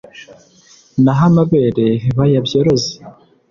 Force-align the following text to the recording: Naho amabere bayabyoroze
Naho 1.03 1.23
amabere 1.29 1.87
bayabyoroze 2.17 2.91